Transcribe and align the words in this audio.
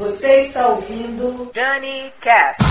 Você 0.00 0.46
está 0.46 0.66
ouvindo 0.68 1.52
Dani 1.52 2.10
Cast. 2.22 2.62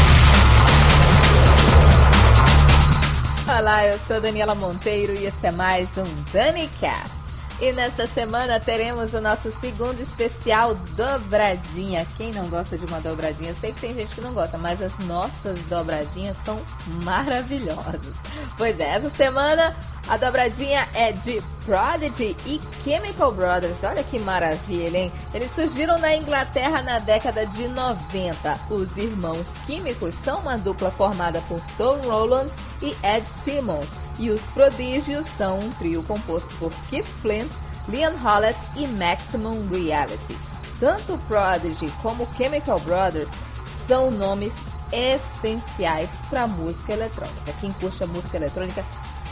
Olá, 3.55 3.86
eu 3.86 4.00
sou 4.08 4.20
Daniela 4.20 4.55
Monteiro 4.55 5.13
e 5.13 5.27
esse 5.27 5.45
é 5.45 5.51
mais 5.51 5.87
um 5.95 6.23
Dani 6.33 6.67
Cast. 6.79 7.19
E 7.61 7.71
nesta 7.71 8.07
semana 8.07 8.59
teremos 8.59 9.13
o 9.13 9.21
nosso 9.21 9.52
segundo 9.52 10.02
especial 10.02 10.73
dobradinha. 10.95 12.04
Quem 12.18 12.31
não 12.31 12.50
gosta 12.50 12.76
de 12.76 12.86
uma 12.86 13.00
dobradinha? 13.00 13.52
Eu 13.52 13.55
sei 13.57 13.73
que 13.73 13.82
tem 13.82 13.93
gente 13.93 14.16
que 14.16 14.21
não 14.21 14.34
gosta, 14.34 14.57
mas 14.57 14.82
as 14.82 14.98
nossas 15.05 15.59
dobradinhas 15.70 16.36
são 16.43 16.59
maravilhosas. 17.04 18.16
Pois 18.57 18.80
é, 18.80 18.96
essa 18.96 19.11
semana 19.11 19.75
a 20.10 20.18
dobradinha 20.18 20.88
é 20.96 21.12
de 21.12 21.39
Prodigy 21.64 22.36
e 22.46 22.59
Chemical 22.84 23.32
Brothers. 23.32 23.78
Olha 23.84 24.04
que 24.04 24.18
maravilha, 24.18 24.98
hein? 24.98 25.12
Eles 25.34 25.54
surgiram 25.54 26.00
na 26.00 26.16
Inglaterra 26.16 26.82
na 26.82 26.98
década 26.98 27.46
de 27.46 27.68
90. 27.68 28.59
Os 28.72 28.98
irmãos 28.98 29.48
químicos 29.68 30.16
são 30.16 30.40
uma 30.40 30.58
dupla 30.58 30.90
formada 30.90 31.40
por 31.41 31.62
Tom 31.77 31.98
Rowlands 31.99 32.54
e 32.82 32.88
Ed 33.05 33.23
Simmons 33.44 33.90
e 34.18 34.32
os 34.32 34.41
Prodígios 34.49 35.27
são 35.38 35.59
um 35.59 35.72
trio 35.73 36.02
composto 36.02 36.54
por 36.55 36.71
Keith 36.90 37.05
Flint, 37.21 37.52
Leon 37.88 38.16
Hollett 38.23 38.60
e 38.76 38.88
Maximum 38.88 39.68
Reality. 39.70 40.35
Tanto 40.80 41.20
Prodigy 41.27 41.91
como 42.02 42.27
Chemical 42.35 42.80
Brothers 42.80 43.30
são 43.88 44.10
nomes 44.10 44.54
essenciais 44.91 46.10
para 46.32 46.48
música 46.48 46.94
eletrônica. 46.94 47.54
Quem 47.62 47.71
curte 47.73 48.04
a 48.04 48.07
música 48.07 48.38
eletrônica 48.38 48.84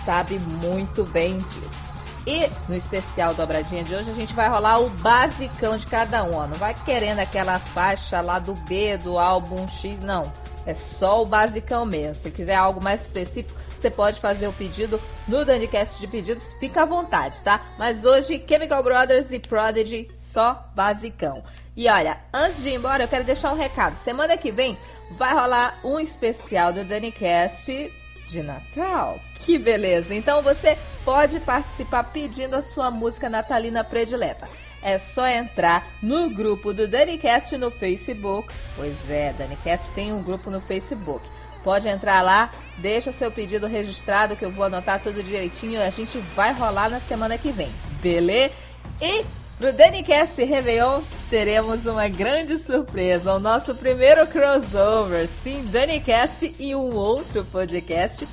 sabe 0.07 0.39
muito 0.39 1.03
bem 1.03 1.35
disso. 1.35 1.87
E 2.25 2.49
no 2.69 2.75
especial 2.77 3.33
dobradinha 3.33 3.83
de 3.83 3.93
hoje 3.93 4.09
a 4.09 4.13
gente 4.13 4.33
vai 4.33 4.47
rolar 4.47 4.79
o 4.79 4.89
basicão 4.89 5.75
de 5.75 5.85
cada 5.85 6.23
um. 6.23 6.33
Ó. 6.33 6.47
Não 6.47 6.55
vai 6.55 6.73
querendo 6.73 7.19
aquela 7.19 7.59
faixa 7.59 8.21
lá 8.21 8.39
do 8.39 8.53
B 8.53 8.95
do 8.95 9.19
álbum 9.19 9.67
X, 9.67 9.99
não. 9.99 10.31
É 10.65 10.73
só 10.73 11.21
o 11.21 11.25
basicão 11.25 11.85
mesmo. 11.85 12.15
Se 12.23 12.31
quiser 12.31 12.55
algo 12.55 12.81
mais 12.81 13.01
específico, 13.01 13.59
você 13.77 13.89
pode 13.91 14.21
fazer 14.21 14.47
o 14.47 14.53
pedido 14.53 14.97
no 15.27 15.43
Danicast 15.43 15.99
de 15.99 16.07
pedidos, 16.07 16.53
fica 16.53 16.83
à 16.83 16.85
vontade, 16.85 17.41
tá? 17.41 17.59
Mas 17.77 18.05
hoje, 18.05 18.41
Chemical 18.47 18.81
Brothers 18.81 19.29
e 19.31 19.39
Prodigy, 19.39 20.09
só 20.15 20.71
basicão. 20.73 21.43
E 21.75 21.89
olha, 21.89 22.17
antes 22.33 22.63
de 22.63 22.69
ir 22.69 22.75
embora, 22.75 23.03
eu 23.03 23.07
quero 23.09 23.25
deixar 23.25 23.51
um 23.51 23.57
recado. 23.57 23.97
Semana 24.05 24.37
que 24.37 24.51
vem 24.51 24.77
vai 25.17 25.33
rolar 25.33 25.77
um 25.83 25.99
especial 25.99 26.71
do 26.71 26.85
Danicast 26.85 27.91
de 28.27 28.43
Natal. 28.43 29.19
Que 29.45 29.57
beleza! 29.57 30.13
Então 30.13 30.41
você 30.41 30.77
pode 31.03 31.39
participar 31.39 32.03
pedindo 32.03 32.55
a 32.55 32.61
sua 32.61 32.91
música 32.91 33.29
natalina 33.29 33.83
predileta. 33.83 34.47
É 34.81 34.97
só 34.97 35.27
entrar 35.27 35.87
no 36.01 36.29
grupo 36.29 36.73
do 36.73 36.87
DaniCast 36.87 37.57
no 37.57 37.71
Facebook. 37.71 38.53
Pois 38.75 39.09
é, 39.09 39.33
DaniCast 39.33 39.91
tem 39.91 40.13
um 40.13 40.21
grupo 40.21 40.51
no 40.51 40.61
Facebook. 40.61 41.25
Pode 41.63 41.87
entrar 41.87 42.21
lá, 42.21 42.53
deixa 42.77 43.11
seu 43.11 43.31
pedido 43.31 43.67
registrado 43.67 44.35
que 44.35 44.45
eu 44.45 44.51
vou 44.51 44.65
anotar 44.65 45.01
tudo 45.01 45.23
direitinho 45.23 45.73
e 45.73 45.81
a 45.81 45.89
gente 45.89 46.17
vai 46.35 46.53
rolar 46.53 46.89
na 46.89 46.99
semana 46.99 47.37
que 47.37 47.51
vem. 47.51 47.69
Beleza? 48.01 48.53
E 49.01 49.25
no 49.59 49.71
DaniCast 49.73 50.43
Réveillon 50.43 51.01
teremos 51.29 51.85
uma 51.85 52.07
grande 52.07 52.59
surpresa, 52.59 53.33
o 53.33 53.39
nosso 53.39 53.73
primeiro 53.75 54.25
crossover. 54.27 55.27
Sim, 55.43 55.65
DaniCast 55.65 56.55
e 56.59 56.75
um 56.75 56.95
outro 56.95 57.43
podcast 57.45 58.27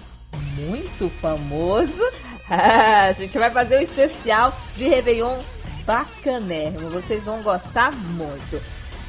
muito 0.56 1.08
famoso. 1.20 2.02
A 2.48 3.12
gente 3.12 3.38
vai 3.38 3.50
fazer 3.50 3.78
um 3.78 3.82
especial 3.82 4.52
de 4.76 4.86
Réveillon 4.86 5.38
bacanérrimo. 5.86 6.90
Vocês 6.90 7.24
vão 7.24 7.42
gostar 7.42 7.92
muito. 7.92 8.60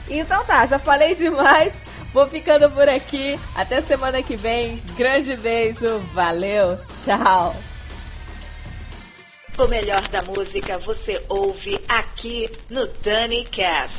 Então 0.10 0.44
tá, 0.46 0.66
já 0.66 0.80
falei 0.80 1.16
demais. 1.16 1.74
Vou 2.14 2.28
ficando 2.28 2.70
por 2.70 2.88
aqui. 2.88 3.38
Até 3.56 3.82
semana 3.82 4.22
que 4.24 4.36
vem. 4.36 4.82
Grande 4.96 5.36
beijo. 5.36 6.00
Valeu. 6.14 6.80
Tchau. 7.04 7.54
O 9.58 9.68
melhor 9.68 10.02
da 10.10 10.22
música 10.22 10.78
você 10.80 11.18
ouve 11.30 11.80
aqui 11.88 12.50
no 12.70 12.86
Dani 13.02 13.46
Cast. 13.46 13.96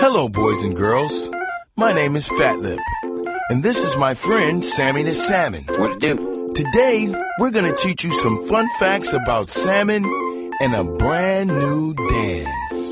Hello, 0.00 0.26
boys 0.26 0.62
and 0.62 0.74
girls. 0.74 1.30
My 1.76 1.92
name 1.92 2.16
is 2.16 2.26
Fatlip, 2.26 2.78
and 3.50 3.62
this 3.62 3.84
is 3.84 3.96
my 3.96 4.14
friend 4.14 4.64
Sammy 4.64 5.02
the 5.02 5.12
Salmon. 5.12 5.66
What 5.78 6.00
to 6.00 6.14
do? 6.14 6.52
Today, 6.54 7.14
we're 7.38 7.50
gonna 7.50 7.74
teach 7.74 8.02
you 8.02 8.14
some 8.14 8.46
fun 8.46 8.66
facts 8.78 9.12
about 9.12 9.50
salmon 9.50 10.04
and 10.60 10.74
a 10.74 10.82
brand 10.82 11.50
new 11.50 11.94
dance. 12.08 12.89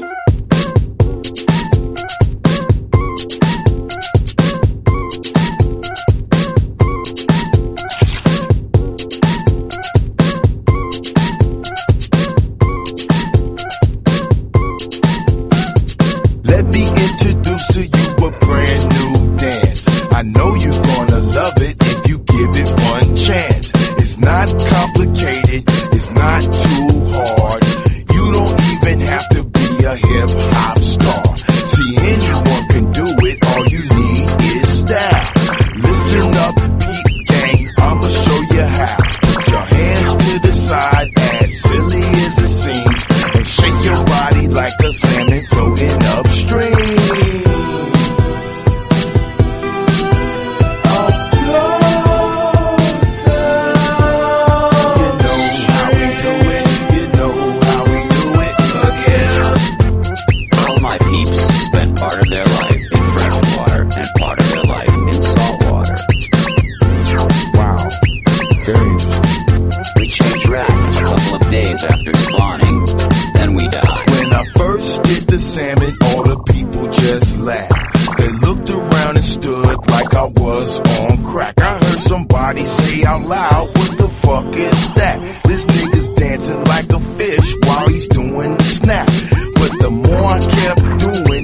That? 85.09 85.43
This 85.45 85.65
nigga's 85.67 86.09
dancing 86.11 86.63
like 86.65 86.91
a 86.93 87.01
fish 87.17 87.55
while 87.63 87.89
he's 87.89 88.09
doing 88.09 88.57
the 88.57 88.65
snap. 88.65 89.07
But 89.55 89.73
the 89.81 89.91
more 89.91 90.25
I 90.25 90.41
kept 90.41 90.83
doing 91.01 91.38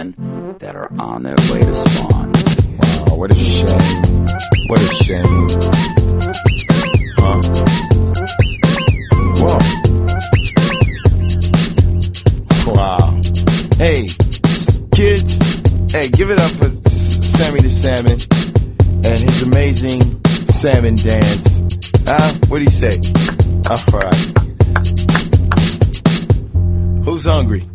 salmon 0.00 0.56
that 0.58 0.76
are 0.76 0.90
on 0.98 1.22
their 1.22 1.36
way 1.52 1.60
to 1.60 1.74
spawn. 1.74 2.32
Wow, 2.78 3.16
what 3.16 3.30
a 3.30 3.34
shame. 3.34 4.26
What 4.68 4.80
a 4.80 4.88
shame. 5.04 5.48
Huh? 7.16 7.40
Whoa. 9.40 9.58
Wow. 12.74 13.20
Hey, 13.76 14.08
kids, 14.94 15.38
hey, 15.92 16.08
give 16.08 16.30
it 16.30 16.40
up 16.40 16.50
for 16.52 16.68
Sammy 16.88 17.60
the 17.60 17.70
Salmon 17.70 18.18
and 19.04 19.18
his 19.18 19.42
amazing 19.42 20.00
salmon 20.50 20.96
dance. 20.96 21.60
Huh? 22.06 22.32
What 22.48 22.58
do 22.58 22.64
you 22.64 22.70
say? 22.70 22.98
All 23.68 23.76
right. 23.98 24.40
Who's 27.04 27.24
hungry? 27.24 27.66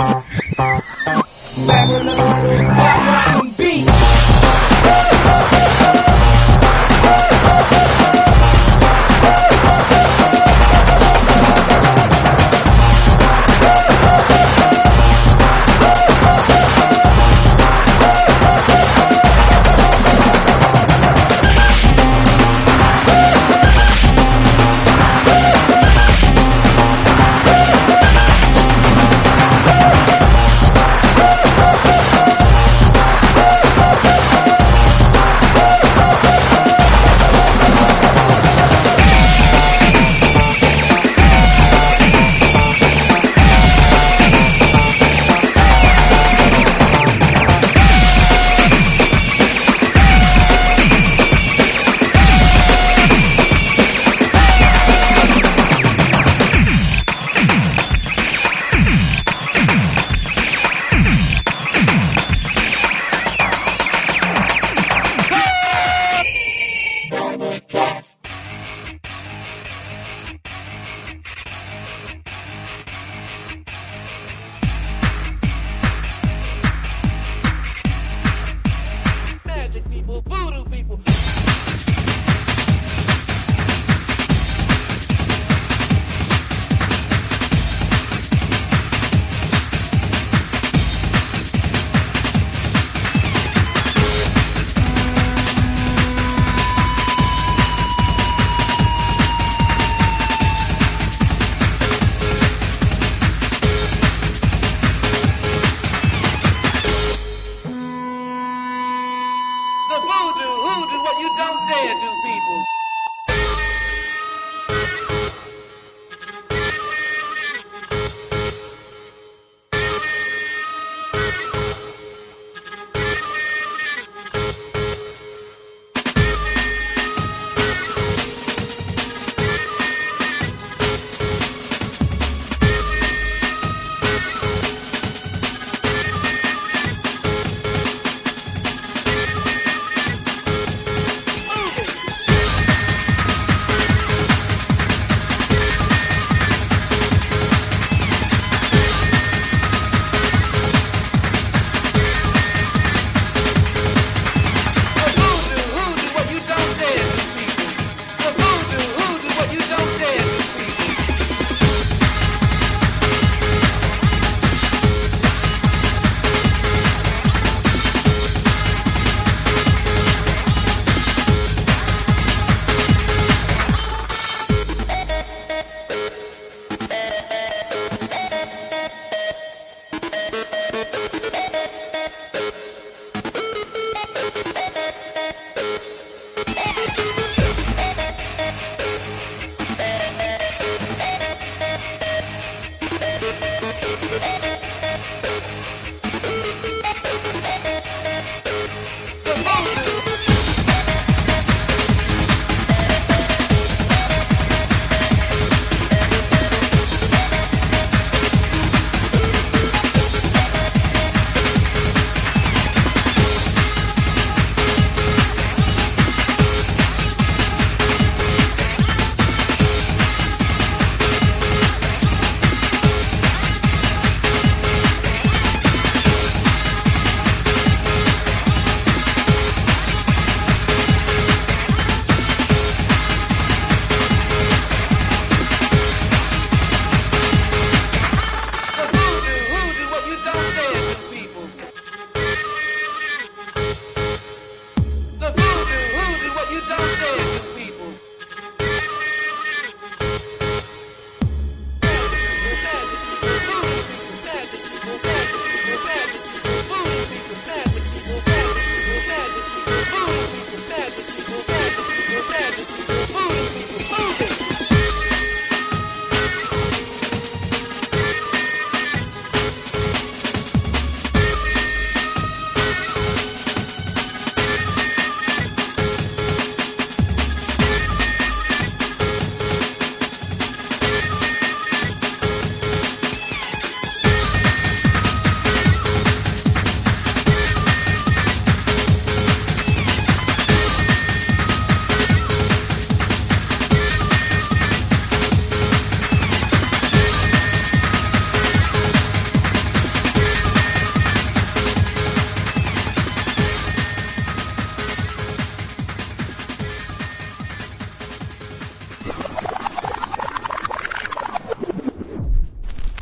Bye. 0.00 0.80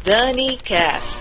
Dani 0.09 0.57
Cast. 0.65 1.18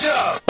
show. 0.00 0.49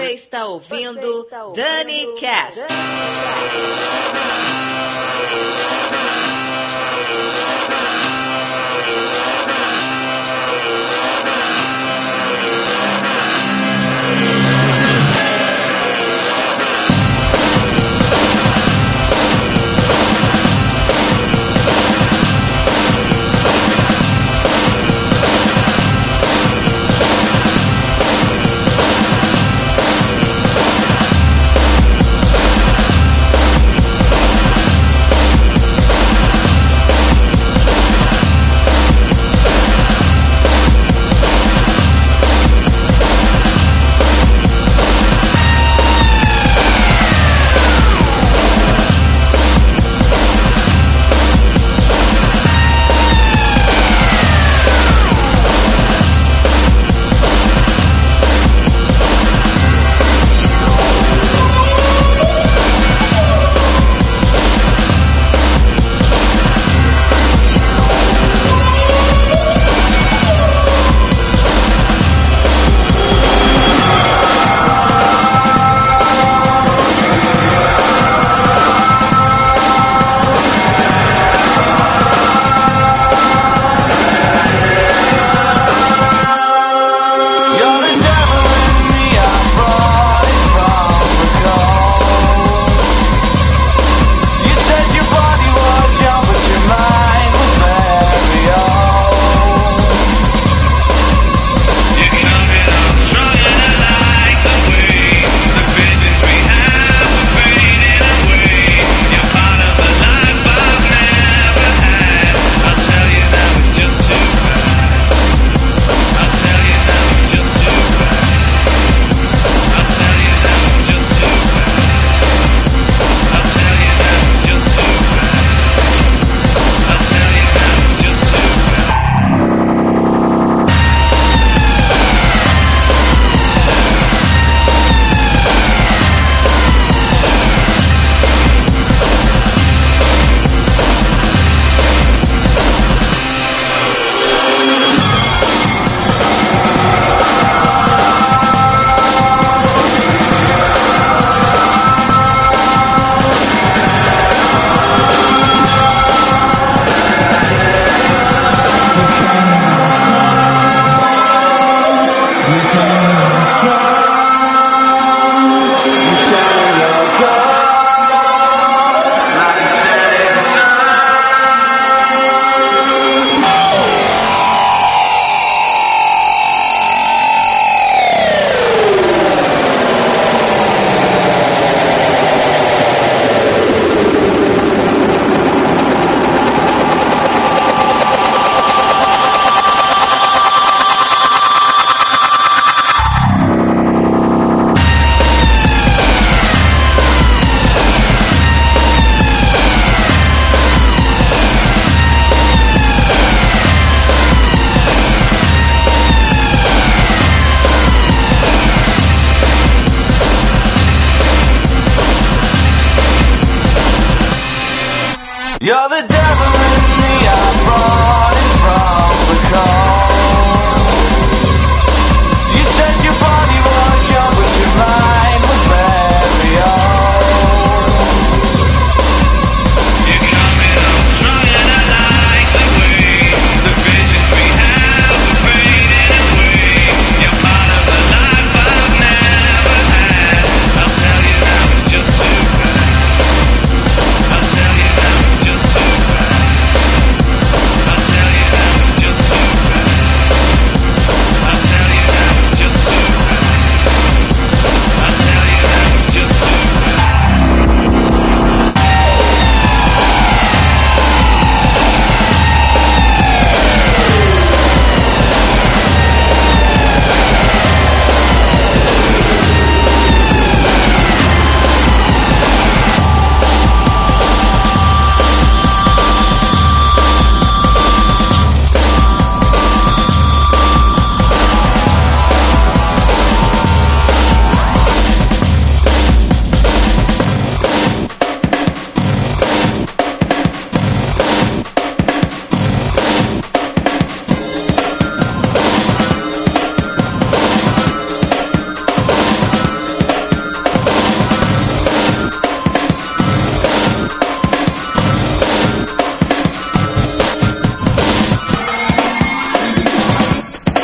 Você 0.00 0.14
está 0.14 0.46
ouvindo 0.46 1.28
Dani 1.54 2.14
Cast. 2.18 2.58
You're 8.90 9.49